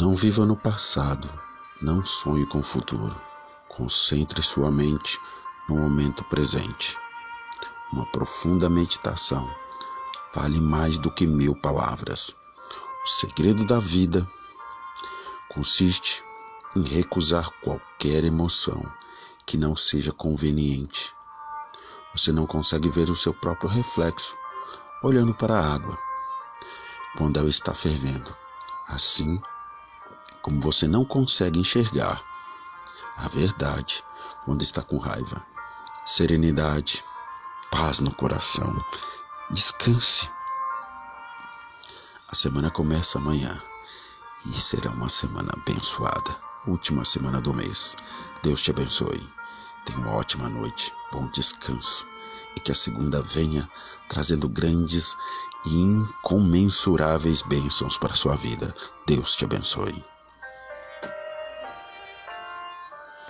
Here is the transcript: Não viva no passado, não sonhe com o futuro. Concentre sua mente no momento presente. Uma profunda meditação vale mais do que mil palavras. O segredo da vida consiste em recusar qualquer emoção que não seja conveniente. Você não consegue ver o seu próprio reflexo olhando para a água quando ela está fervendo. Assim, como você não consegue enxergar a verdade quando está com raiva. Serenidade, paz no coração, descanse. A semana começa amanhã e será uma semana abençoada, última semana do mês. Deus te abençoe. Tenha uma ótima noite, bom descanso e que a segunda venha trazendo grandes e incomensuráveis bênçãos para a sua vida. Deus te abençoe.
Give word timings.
Não 0.00 0.16
viva 0.16 0.46
no 0.46 0.56
passado, 0.56 1.28
não 1.82 2.06
sonhe 2.06 2.46
com 2.46 2.60
o 2.60 2.62
futuro. 2.62 3.14
Concentre 3.68 4.42
sua 4.42 4.70
mente 4.70 5.20
no 5.68 5.76
momento 5.76 6.24
presente. 6.24 6.96
Uma 7.92 8.06
profunda 8.06 8.70
meditação 8.70 9.46
vale 10.34 10.58
mais 10.58 10.96
do 10.96 11.10
que 11.10 11.26
mil 11.26 11.54
palavras. 11.54 12.34
O 13.04 13.08
segredo 13.08 13.66
da 13.66 13.78
vida 13.78 14.26
consiste 15.50 16.24
em 16.74 16.82
recusar 16.82 17.50
qualquer 17.62 18.24
emoção 18.24 18.82
que 19.44 19.58
não 19.58 19.76
seja 19.76 20.12
conveniente. 20.12 21.14
Você 22.16 22.32
não 22.32 22.46
consegue 22.46 22.88
ver 22.88 23.10
o 23.10 23.14
seu 23.16 23.34
próprio 23.34 23.68
reflexo 23.68 24.34
olhando 25.02 25.34
para 25.34 25.58
a 25.58 25.74
água 25.74 25.98
quando 27.18 27.38
ela 27.38 27.50
está 27.50 27.74
fervendo. 27.74 28.34
Assim, 28.88 29.38
como 30.42 30.60
você 30.60 30.86
não 30.86 31.04
consegue 31.04 31.58
enxergar 31.58 32.22
a 33.16 33.28
verdade 33.28 34.02
quando 34.44 34.62
está 34.62 34.82
com 34.82 34.98
raiva. 34.98 35.44
Serenidade, 36.06 37.04
paz 37.70 38.00
no 38.00 38.12
coração, 38.14 38.84
descanse. 39.50 40.28
A 42.28 42.34
semana 42.34 42.70
começa 42.70 43.18
amanhã 43.18 43.60
e 44.46 44.60
será 44.60 44.90
uma 44.90 45.08
semana 45.08 45.52
abençoada, 45.56 46.36
última 46.66 47.04
semana 47.04 47.40
do 47.40 47.52
mês. 47.52 47.94
Deus 48.42 48.62
te 48.62 48.70
abençoe. 48.70 49.28
Tenha 49.84 49.98
uma 49.98 50.12
ótima 50.12 50.48
noite, 50.48 50.92
bom 51.12 51.28
descanso 51.28 52.06
e 52.56 52.60
que 52.60 52.72
a 52.72 52.74
segunda 52.74 53.22
venha 53.22 53.68
trazendo 54.08 54.48
grandes 54.48 55.16
e 55.66 55.74
incomensuráveis 55.74 57.42
bênçãos 57.42 57.98
para 57.98 58.12
a 58.12 58.16
sua 58.16 58.36
vida. 58.36 58.74
Deus 59.06 59.34
te 59.36 59.44
abençoe. 59.44 60.02